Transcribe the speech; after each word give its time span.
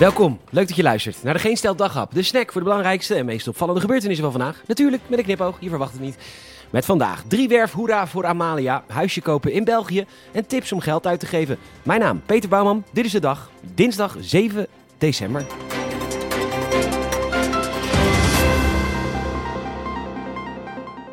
Welkom, 0.00 0.40
leuk 0.50 0.68
dat 0.68 0.76
je 0.76 0.82
luistert 0.82 1.22
naar 1.22 1.34
de 1.34 1.40
Geen 1.40 1.56
Stel 1.56 1.76
Daghap. 1.76 2.14
De 2.14 2.22
snack 2.22 2.52
voor 2.52 2.60
de 2.60 2.66
belangrijkste 2.66 3.14
en 3.14 3.24
meest 3.24 3.48
opvallende 3.48 3.80
gebeurtenissen 3.80 4.24
van 4.24 4.32
vandaag. 4.32 4.62
Natuurlijk 4.66 5.02
met 5.06 5.18
een 5.18 5.24
knipoog, 5.24 5.56
je 5.60 5.68
verwacht 5.68 5.92
het 5.92 6.00
niet. 6.00 6.16
Met 6.70 6.84
vandaag 6.84 7.22
drie 7.28 7.48
werf 7.48 7.72
hoera 7.72 8.06
voor 8.06 8.26
Amalia, 8.26 8.84
huisje 8.88 9.20
kopen 9.20 9.52
in 9.52 9.64
België 9.64 10.06
en 10.32 10.46
tips 10.46 10.72
om 10.72 10.80
geld 10.80 11.06
uit 11.06 11.20
te 11.20 11.26
geven. 11.26 11.58
Mijn 11.82 12.00
naam 12.00 12.22
Peter 12.26 12.48
Bouwman, 12.48 12.84
dit 12.92 13.04
is 13.04 13.12
de 13.12 13.20
dag, 13.20 13.50
dinsdag 13.74 14.16
7 14.20 14.66
december. 14.98 15.46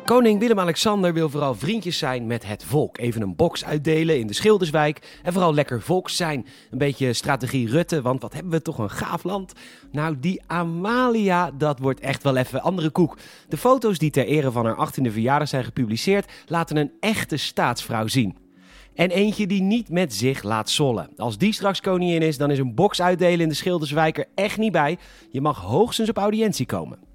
Koning 0.08 0.40
Willem-Alexander 0.40 1.12
wil 1.12 1.28
vooral 1.28 1.54
vriendjes 1.54 1.98
zijn 1.98 2.26
met 2.26 2.46
het 2.46 2.64
volk. 2.64 2.98
Even 2.98 3.22
een 3.22 3.36
box 3.36 3.64
uitdelen 3.64 4.18
in 4.18 4.26
de 4.26 4.32
Schilderswijk. 4.32 5.18
En 5.22 5.32
vooral 5.32 5.54
lekker 5.54 5.82
volks 5.82 6.16
zijn. 6.16 6.46
Een 6.70 6.78
beetje 6.78 7.12
strategie 7.12 7.68
Rutte, 7.68 8.02
want 8.02 8.22
wat 8.22 8.32
hebben 8.32 8.52
we 8.52 8.62
toch 8.62 8.78
een 8.78 8.90
gaaf 8.90 9.24
land. 9.24 9.52
Nou, 9.92 10.18
die 10.20 10.42
Amalia, 10.46 11.50
dat 11.50 11.78
wordt 11.78 12.00
echt 12.00 12.22
wel 12.22 12.36
even 12.36 12.62
andere 12.62 12.90
koek. 12.90 13.18
De 13.48 13.56
foto's 13.56 13.98
die 13.98 14.10
ter 14.10 14.26
ere 14.26 14.50
van 14.50 14.66
haar 14.66 14.88
18e 14.88 15.12
verjaardag 15.12 15.48
zijn 15.48 15.64
gepubliceerd... 15.64 16.32
laten 16.46 16.76
een 16.76 16.92
echte 17.00 17.36
staatsvrouw 17.36 18.06
zien. 18.06 18.36
En 18.94 19.10
eentje 19.10 19.46
die 19.46 19.62
niet 19.62 19.90
met 19.90 20.14
zich 20.14 20.42
laat 20.42 20.70
zollen. 20.70 21.10
Als 21.16 21.38
die 21.38 21.52
straks 21.52 21.80
koningin 21.80 22.22
is, 22.22 22.38
dan 22.38 22.50
is 22.50 22.58
een 22.58 22.74
box 22.74 23.00
uitdelen 23.00 23.40
in 23.40 23.48
de 23.48 23.54
Schilderswijk 23.54 24.18
er 24.18 24.28
echt 24.34 24.58
niet 24.58 24.72
bij. 24.72 24.98
Je 25.30 25.40
mag 25.40 25.60
hoogstens 25.60 26.08
op 26.08 26.16
audiëntie 26.16 26.66
komen. 26.66 27.07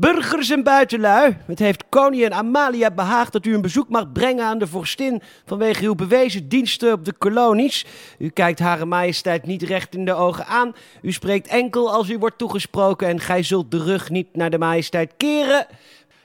Burgers 0.00 0.50
en 0.50 0.62
buitenlui, 0.62 1.36
het 1.46 1.58
heeft 1.58 1.84
koningin 1.88 2.34
Amalia 2.34 2.90
behaagd 2.90 3.32
dat 3.32 3.46
u 3.46 3.54
een 3.54 3.60
bezoek 3.60 3.88
mag 3.88 4.12
brengen 4.12 4.44
aan 4.44 4.58
de 4.58 4.66
vorstin 4.66 5.22
vanwege 5.46 5.84
uw 5.84 5.94
bewezen 5.94 6.48
diensten 6.48 6.92
op 6.92 7.04
de 7.04 7.12
kolonies. 7.12 7.86
U 8.18 8.28
kijkt 8.28 8.58
Hare 8.58 8.84
Majesteit 8.84 9.46
niet 9.46 9.62
recht 9.62 9.94
in 9.94 10.04
de 10.04 10.12
ogen 10.12 10.46
aan. 10.46 10.74
U 11.02 11.12
spreekt 11.12 11.46
enkel 11.46 11.92
als 11.92 12.10
u 12.10 12.18
wordt 12.18 12.38
toegesproken 12.38 13.08
en 13.08 13.20
gij 13.20 13.42
zult 13.42 13.70
de 13.70 13.82
rug 13.82 14.10
niet 14.10 14.36
naar 14.36 14.50
de 14.50 14.58
Majesteit 14.58 15.12
keren. 15.16 15.66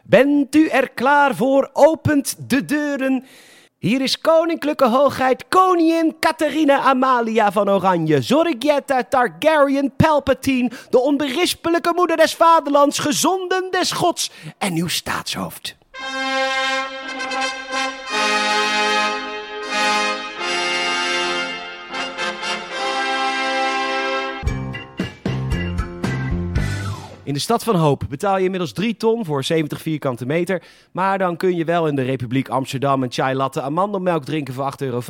Bent 0.03 0.55
u 0.55 0.67
er 0.67 0.89
klaar 0.89 1.35
voor? 1.35 1.69
Opent 1.73 2.49
de 2.49 2.66
deuren. 2.66 3.25
Hier 3.83 4.01
is 4.01 4.21
koninklijke 4.21 4.87
hoogheid 4.87 5.45
koningin 5.49 6.15
Catharina 6.19 6.79
Amalia 6.79 7.51
van 7.51 7.69
Oranje, 7.69 8.21
Zorgietta 8.21 9.03
Targaryen 9.03 9.95
Palpatine, 9.95 10.71
de 10.89 10.99
onberispelijke 10.99 11.91
moeder 11.95 12.17
des 12.17 12.35
vaderlands, 12.35 12.99
gezonden 12.99 13.71
des 13.71 13.91
gods 13.91 14.31
en 14.57 14.75
uw 14.75 14.87
staatshoofd. 14.87 15.75
In 27.25 27.33
de 27.33 27.39
stad 27.39 27.63
van 27.63 27.75
Hoop 27.75 28.03
betaal 28.09 28.38
je 28.38 28.43
inmiddels 28.43 28.71
3 28.71 28.97
ton 28.97 29.25
voor 29.25 29.43
70 29.43 29.81
vierkante 29.81 30.25
meter. 30.25 30.61
Maar 30.91 31.17
dan 31.17 31.38
kun 31.38 31.55
je 31.55 31.66
wel 31.66 31.88
in 31.88 31.95
de 31.95 32.02
Republiek 32.02 32.49
Amsterdam 32.49 33.03
een 33.03 33.11
chai 33.11 33.35
latte 33.35 33.61
amandelmelk 33.61 34.25
drinken 34.25 34.53
voor 34.53 34.71
8,50 34.71 34.88
euro. 34.88 35.02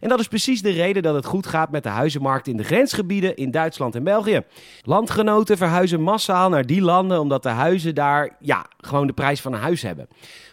En 0.00 0.08
dat 0.08 0.20
is 0.20 0.28
precies 0.28 0.62
de 0.62 0.70
reden 0.70 1.02
dat 1.02 1.14
het 1.14 1.24
goed 1.24 1.46
gaat 1.46 1.70
met 1.70 1.82
de 1.82 1.88
huizenmarkt 1.88 2.46
in 2.46 2.56
de 2.56 2.62
grensgebieden 2.62 3.36
in 3.36 3.50
Duitsland 3.50 3.94
en 3.94 4.04
België. 4.04 4.42
Landgenoten 4.82 5.56
verhuizen 5.56 6.02
massaal 6.02 6.48
naar 6.48 6.66
die 6.66 6.82
landen 6.82 7.20
omdat 7.20 7.42
de 7.42 7.48
huizen 7.48 7.94
daar 7.94 8.36
ja, 8.40 8.66
gewoon 8.80 9.06
de 9.06 9.12
prijs 9.12 9.40
van 9.40 9.52
een 9.52 9.60
huis 9.60 9.82
hebben. 9.82 10.08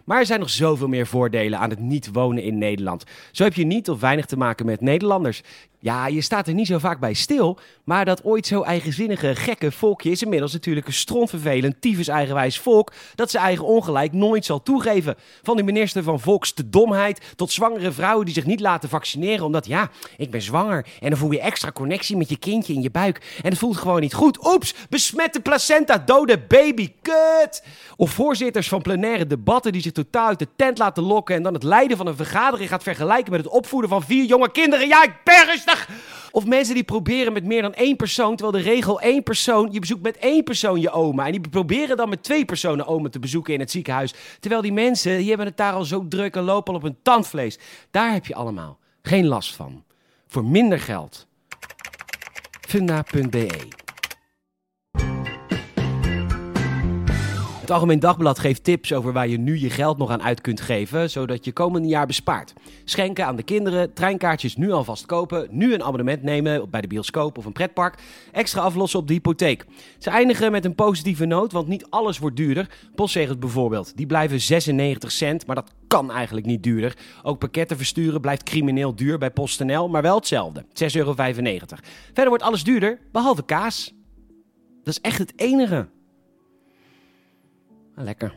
Maar 0.06 0.20
er 0.20 0.26
zijn 0.26 0.40
nog 0.40 0.50
zoveel 0.50 0.88
meer 0.88 1.08
voordelen 1.08 1.60
aan 1.60 1.70
het 1.70 1.80
niet 1.80 2.10
wonen 2.12 2.44
in 2.44 2.58
Nederland. 2.58 3.04
Zo 3.32 3.44
heb 3.44 3.54
je 3.54 3.66
niet 3.66 3.90
of 3.90 4.00
weinig 4.00 4.26
te 4.26 4.38
maken 4.38 4.66
met 4.66 4.82
Nederlanders. 4.82 5.42
Ja, 5.80 6.08
je 6.08 6.22
staat 6.22 6.48
er 6.48 6.54
niet 6.54 6.68
zo 6.68 6.78
vaak 6.78 7.00
bij 7.00 7.14
stil, 7.14 7.60
maar 7.84 8.06
dat 8.06 8.24
ooit 8.24 8.48
zo 8.48 8.62
eigenzinnige, 8.62 9.36
gekke 9.36 9.72
volkje 9.72 10.12
is 10.12 10.24
inmiddels 10.24 10.54
natuurlijk 10.54 10.69
een 10.78 10.94
strontvervelend, 10.94 11.82
tyfus 11.82 12.08
eigenwijs 12.08 12.60
volk 12.60 12.92
dat 13.16 13.32
zijn 13.32 13.44
eigen 13.44 13.66
ongelijk 13.66 14.14
nooit 14.14 14.46
zal 14.46 14.64
toegeven. 14.64 15.16
Van 15.44 15.58
de 15.58 15.64
minister 15.64 16.04
van 16.04 16.20
Volksdomheid 16.20 17.22
tot 17.36 17.52
zwangere 17.52 17.92
vrouwen 17.92 18.26
die 18.26 18.34
zich 18.34 18.46
niet 18.46 18.60
laten 18.60 18.90
vaccineren 18.90 19.46
omdat, 19.46 19.66
ja, 19.66 19.90
ik 20.18 20.32
ben 20.32 20.42
zwanger 20.42 20.86
en 21.00 21.10
dan 21.10 21.20
voel 21.20 21.32
je 21.32 21.40
extra 21.40 21.72
connectie 21.72 22.18
met 22.18 22.30
je 22.30 22.38
kindje 22.38 22.74
in 22.74 22.82
je 22.82 22.92
buik 22.92 23.38
en 23.44 23.50
het 23.50 23.60
voelt 23.60 23.78
gewoon 23.78 24.02
niet 24.02 24.14
goed. 24.14 24.48
Oeps, 24.48 24.74
besmette 24.90 25.40
placenta, 25.40 25.98
dode 25.98 26.40
baby, 26.48 26.92
kut! 27.02 27.64
Of 27.96 28.12
voorzitters 28.12 28.68
van 28.68 28.82
plenaire 28.82 29.28
debatten 29.28 29.72
die 29.72 29.82
zich 29.82 29.92
totaal 29.92 30.28
uit 30.28 30.40
de 30.40 30.48
tent 30.56 30.78
laten 30.78 31.04
lokken 31.04 31.36
en 31.36 31.44
dan 31.44 31.54
het 31.54 31.64
leiden 31.64 31.98
van 31.98 32.08
een 32.08 32.16
vergadering 32.16 32.70
gaat 32.70 32.84
vergelijken 32.84 33.32
met 33.32 33.44
het 33.44 33.54
opvoeden 33.54 33.90
van 33.90 34.04
vier 34.04 34.26
jonge 34.26 34.52
kinderen. 34.52 34.88
Ja, 34.88 35.04
ik 35.04 35.14
ben 35.24 35.46
rustig! 35.46 35.88
Of 36.32 36.46
mensen 36.46 36.74
die 36.74 36.84
proberen 36.84 37.34
met 37.34 37.44
meer 37.44 37.62
dan 37.62 37.74
één 37.74 37.96
persoon, 37.96 38.36
terwijl 38.36 38.64
de 38.64 38.70
regel 38.70 39.02
één 39.02 39.24
persoon, 39.24 39.70
je 39.72 39.80
bezoekt 39.80 40.02
met 40.02 40.18
één 40.18 40.44
persoon 40.44 40.59
je 40.60 40.92
oma. 40.92 41.26
En 41.26 41.32
die 41.32 41.50
proberen 41.50 41.98
dan 41.98 42.10
met 42.10 42.24
twee 42.24 42.46
personen 42.46 42.88
oma 42.88 43.10
te 43.10 43.20
bezoeken 43.20 43.54
in 43.54 43.60
het 43.60 43.72
ziekenhuis. 43.72 44.14
Terwijl 44.40 44.62
die 44.62 44.74
mensen, 44.74 45.18
die 45.18 45.28
hebben 45.28 45.46
het 45.46 45.58
daar 45.58 45.74
al 45.74 45.86
zo 45.86 46.08
druk 46.08 46.36
en 46.36 46.44
lopen 46.44 46.74
al 46.74 46.80
op 46.80 46.86
hun 46.86 46.98
tandvlees. 47.02 47.60
Daar 47.92 48.14
heb 48.14 48.26
je 48.26 48.36
allemaal 48.36 48.80
geen 49.02 49.26
last 49.28 49.56
van. 49.56 49.84
Voor 50.28 50.46
minder 50.46 50.80
geld. 50.80 51.28
Funda.be 52.62 53.88
Het 57.70 57.78
Algemeen 57.78 58.00
Dagblad 58.00 58.40
geeft 58.40 58.64
tips 58.64 58.94
over 58.94 59.14
waar 59.14 59.28
je 59.28 59.38
nu 59.38 59.60
je 59.60 59.70
geld 59.70 59.98
nog 59.98 60.10
aan 60.10 60.24
uit 60.24 60.42
kunt 60.42 60.62
geven, 60.62 61.10
zodat 61.10 61.46
je 61.46 61.52
komende 61.52 61.88
jaar 61.88 62.06
bespaart. 62.06 62.54
Schenken 62.84 63.26
aan 63.26 63.36
de 63.36 63.44
kinderen, 63.44 63.94
treinkaartjes 63.94 64.56
nu 64.56 64.72
alvast 64.72 65.06
kopen, 65.06 65.48
nu 65.52 65.74
een 65.74 65.84
abonnement 65.84 66.24
nemen 66.24 66.70
bij 66.70 66.82
de 66.82 66.88
bioscoop 66.88 67.38
of 67.38 67.46
een 67.46 67.52
pretpark, 67.52 68.02
extra 68.32 68.62
aflossen 68.62 69.00
op 69.00 69.08
de 69.08 69.14
hypotheek. 69.14 69.66
Ze 69.98 70.10
eindigen 70.10 70.52
met 70.52 70.66
een 70.66 70.76
positieve 70.76 71.26
noot, 71.26 71.52
want 71.52 71.68
niet 71.68 71.86
alles 71.90 72.20
wordt 72.20 72.36
duurder. 72.36 72.70
Postzegels 72.96 73.38
bijvoorbeeld, 73.38 73.98
die 73.98 74.06
blijven 74.06 74.42
96 74.42 75.12
cent, 75.12 75.46
maar 75.46 75.56
dat 75.56 75.72
kan 75.88 76.12
eigenlijk 76.12 76.46
niet 76.46 76.64
duurder. 76.64 76.98
Ook 77.24 77.40
pakketten 77.40 77.78
versturen 77.78 78.22
blijft 78.22 78.44
crimineel 78.44 78.96
duur 78.96 79.18
bij 79.18 79.32
PostNL, 79.32 79.90
maar 79.90 80.02
wel 80.02 80.16
hetzelfde, 80.16 80.64
6,95 80.64 80.92
euro. 80.94 81.14
Verder 81.14 82.28
wordt 82.28 82.44
alles 82.44 82.64
duurder, 82.64 83.00
behalve 83.12 83.46
kaas. 83.46 83.94
Dat 84.84 84.94
is 84.94 85.02
echt 85.02 85.18
het 85.18 85.34
enige. 85.36 85.98
Lekker. 88.02 88.34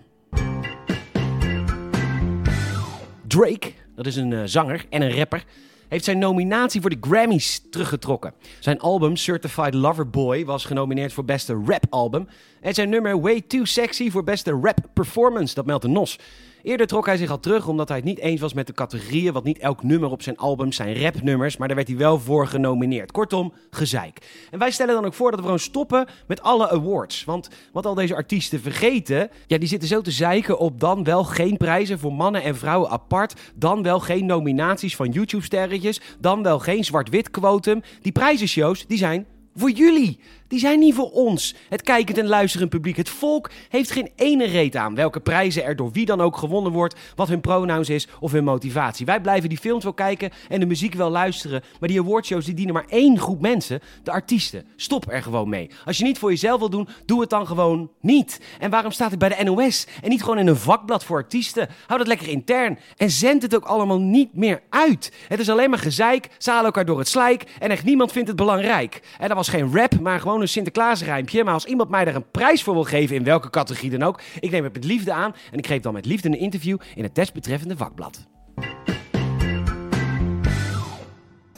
Drake, 3.27 3.73
dat 3.95 4.07
is 4.07 4.17
een 4.17 4.31
uh, 4.31 4.43
zanger 4.45 4.85
en 4.91 5.03
een 5.03 5.17
rapper, 5.17 5.45
heeft 5.89 6.05
zijn 6.05 6.19
nominatie 6.19 6.81
voor 6.81 6.91
de 6.91 6.97
Grammys 7.01 7.63
teruggetrokken. 7.71 8.35
Zijn 8.61 8.79
album 8.81 9.17
Certified 9.17 9.75
Lover 9.75 10.11
Boy 10.11 10.45
was 10.45 10.65
genomineerd 10.65 11.13
voor 11.13 11.25
beste 11.25 11.63
rap 11.67 11.85
album. 11.91 12.29
En 12.61 12.75
zijn 12.75 12.89
nummer 12.89 13.21
Way 13.21 13.41
Too 13.41 13.65
Sexy 13.65 14.11
voor 14.11 14.25
beste 14.25 14.59
rap 14.63 14.79
performance, 14.93 15.55
dat 15.55 15.67
meldt 15.67 15.83
de 15.83 15.89
NOS. 15.89 16.19
Eerder 16.63 16.87
trok 16.87 17.07
hij 17.07 17.17
zich 17.17 17.31
al 17.31 17.41
terug 17.41 17.69
omdat 17.69 17.89
hij 17.89 17.97
het 17.97 18.07
niet 18.07 18.19
eens 18.19 18.41
was 18.41 18.53
met 18.53 18.67
de 18.67 18.73
categorieën, 18.73 19.33
want 19.33 19.45
niet 19.45 19.59
elk 19.59 19.83
nummer 19.83 20.11
op 20.11 20.23
zijn 20.23 20.37
album 20.37 20.73
zijn 20.73 21.03
rapnummers, 21.03 21.57
maar 21.57 21.69
daar 21.69 21.77
werd 21.77 21.89
hij 21.89 21.97
wel 21.97 22.19
voor 22.19 22.47
genomineerd. 22.47 23.13
Kortom, 23.13 23.53
gezeik. 23.71 24.47
En 24.51 24.59
wij 24.59 24.71
stellen 24.71 24.95
dan 24.95 25.05
ook 25.05 25.15
voor 25.15 25.31
dat 25.31 25.39
we 25.39 25.45
gewoon 25.45 25.59
stoppen 25.59 26.07
met 26.27 26.43
alle 26.43 26.71
awards. 26.71 27.25
Want 27.25 27.49
wat 27.73 27.87
al 27.87 27.95
deze 27.95 28.15
artiesten 28.15 28.61
vergeten, 28.61 29.31
ja, 29.47 29.59
die 29.59 29.69
zitten 29.69 29.89
zo 29.89 30.01
te 30.01 30.11
zeiken 30.11 30.59
op 30.59 30.81
dan 30.81 31.05
wel 31.05 31.25
geen 31.25 31.57
prijzen 31.57 31.99
voor 31.99 32.13
mannen 32.13 32.43
en 32.43 32.57
vrouwen 32.57 32.91
apart, 32.91 33.41
dan 33.55 33.83
wel 33.83 34.01
geen 34.01 34.27
nominaties 34.27 34.97
van 34.97 35.11
YouTube-sterretjes, 35.11 36.01
dan 36.19 36.43
wel 36.43 36.59
geen 36.59 36.85
zwart-wit 36.85 37.31
quotum. 37.31 37.83
Die 38.03 38.13
prijzenshows, 38.13 38.87
die 38.87 38.99
zijn 38.99 39.27
voor 39.55 39.71
jullie. 39.71 40.19
Die 40.49 40.61
zijn 40.61 40.79
niet 40.79 40.95
voor 40.95 41.11
ons, 41.11 41.55
het 41.69 41.83
kijkend 41.83 42.19
en 42.19 42.27
luisterend 42.27 42.71
publiek. 42.71 42.97
Het 42.97 43.09
volk 43.09 43.51
heeft 43.69 43.91
geen 43.91 44.11
ene 44.17 44.45
reet 44.45 44.77
aan 44.77 44.95
welke 44.95 45.21
prijzen 45.21 45.65
er 45.65 45.77
door 45.77 45.93
wie 45.93 46.07
dan 46.07 46.21
ook 46.21 46.37
gewonnen 46.37 46.73
wordt, 46.73 46.95
wat 47.15 47.29
hun 47.29 47.41
pronouns 47.41 47.89
is 47.89 48.09
of 48.21 48.33
hun 48.33 48.45
motivatie. 48.45 49.07
Wij 49.07 49.21
blijven 49.21 49.49
die 49.49 49.59
films 49.59 49.85
wel 49.85 49.93
kijken 49.93 50.31
en 50.49 50.61
de 50.61 50.67
muziek 50.67 50.95
wel 50.95 51.11
luisteren, 51.11 51.63
maar 51.81 51.89
die 51.89 52.01
awardshows 52.01 52.45
die 52.45 52.55
dienen 52.55 52.75
maar 52.75 52.85
één 52.89 53.19
groep 53.19 53.41
mensen, 53.41 53.81
de 54.03 54.11
artiesten. 54.11 54.67
Stop 54.77 55.13
er 55.13 55.23
gewoon 55.23 55.49
mee. 55.49 55.71
Als 55.85 55.99
je 55.99 56.05
niet 56.05 56.19
voor 56.19 56.31
jezelf 56.31 56.59
wil 56.59 56.71
doen, 56.71 56.89
doe 57.07 57.21
het 57.21 57.31
dan 57.31 57.47
gewoon 57.47 57.91
niet. 58.01 58.41
En 58.59 58.71
waarom 58.71 58.93
staat 58.93 59.11
het 59.11 59.19
bij 59.19 59.29
de 59.29 59.45
NOS 59.45 59.87
en 60.03 60.09
niet 60.09 60.23
gewoon 60.23 60.39
in 60.39 60.47
een 60.47 60.57
vakblad 60.57 61.05
voor 61.05 61.17
artiesten? 61.17 61.69
Houd 61.87 61.99
het 61.99 62.09
lekker 62.09 62.29
intern 62.29 62.79
en 62.97 63.11
zend 63.11 63.43
het 63.43 63.55
ook 63.55 63.65
allemaal 63.65 64.01
niet 64.01 64.35
meer 64.35 64.63
uit. 64.71 65.13
Het 65.29 65.41
is 65.41 65.51
alleen 65.51 65.71
maar 65.71 65.79
gezeik, 65.79 66.29
ze 66.39 66.51
halen 66.51 66.65
elkaar 66.65 66.85
door 66.85 66.99
het 66.99 67.09
slijk 67.09 67.45
en 67.59 67.71
echt 67.71 67.85
niemand 67.85 68.13
vindt 68.13 68.29
het 68.29 68.37
belangrijk. 68.37 69.03
En 69.19 69.31
was 69.42 69.42
geen 69.49 69.77
rap, 69.77 70.01
maar 70.01 70.21
gewoon 70.21 70.41
een 70.41 70.49
Sinterklaasrijmpje. 70.49 71.45
Maar 71.45 71.55
als 71.55 71.65
iemand 71.65 71.91
mij 71.91 72.05
daar 72.05 72.15
een 72.15 72.31
prijs 72.31 72.63
voor 72.63 72.75
wil 72.75 72.85
geven, 72.85 73.17
in 73.17 73.25
welke 73.25 73.51
categorie 73.51 73.91
dan 73.91 74.03
ook, 74.03 74.21
ik 74.41 74.51
neem 74.51 74.65
het 74.65 74.73
met 74.73 74.85
liefde 74.85 75.13
aan 75.13 75.35
en 75.51 75.59
ik 75.59 75.67
geef 75.67 75.81
dan 75.83 75.93
met 75.93 76.07
liefde 76.07 76.29
een 76.29 76.39
interview 76.39 76.79
in 76.95 77.03
het 77.03 77.15
desbetreffende 77.15 77.77
vakblad. 77.77 78.27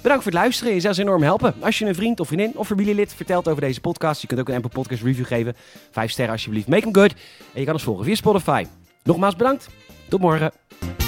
Bedankt 0.05 0.25
voor 0.25 0.33
het 0.33 0.43
luisteren. 0.43 0.75
Je 0.75 0.81
zou 0.81 0.97
enorm 0.97 1.23
helpen. 1.23 1.55
Als 1.61 1.79
je 1.79 1.87
een 1.87 1.95
vriend 1.95 2.21
of 2.21 2.27
vriendin 2.27 2.53
of 2.57 2.67
familielid 2.67 3.15
vertelt 3.15 3.49
over 3.49 3.61
deze 3.61 3.81
podcast. 3.81 4.21
Je 4.21 4.27
kunt 4.27 4.41
ook 4.41 4.49
een 4.49 4.55
Apple 4.55 4.71
Podcast 4.71 5.03
review 5.03 5.27
geven. 5.27 5.55
Vijf 5.91 6.11
sterren 6.11 6.33
alsjeblieft. 6.33 6.69
Make 6.69 6.83
them 6.83 6.95
good. 6.95 7.13
En 7.53 7.61
je 7.61 7.65
kan 7.65 7.75
ons 7.75 7.83
volgen 7.83 8.05
via 8.05 8.15
Spotify. 8.15 8.67
Nogmaals 9.03 9.37
bedankt. 9.37 9.69
Tot 10.09 10.21
morgen. 10.21 11.04